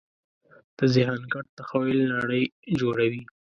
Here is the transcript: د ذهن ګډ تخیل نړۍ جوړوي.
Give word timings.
د 0.77 0.79
ذهن 0.95 1.19
ګډ 1.33 1.45
تخیل 1.57 1.99
نړۍ 2.17 2.43
جوړوي. 2.79 3.23